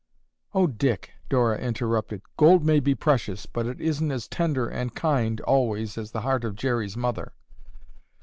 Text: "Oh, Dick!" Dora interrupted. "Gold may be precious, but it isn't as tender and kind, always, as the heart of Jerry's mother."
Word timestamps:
"Oh, 0.55 0.65
Dick!" 0.65 1.11
Dora 1.29 1.59
interrupted. 1.59 2.23
"Gold 2.35 2.65
may 2.65 2.79
be 2.79 2.95
precious, 2.95 3.45
but 3.45 3.67
it 3.67 3.79
isn't 3.79 4.09
as 4.11 4.27
tender 4.27 4.67
and 4.67 4.95
kind, 4.95 5.39
always, 5.41 5.95
as 5.95 6.09
the 6.09 6.21
heart 6.21 6.43
of 6.43 6.55
Jerry's 6.55 6.97
mother." 6.97 7.33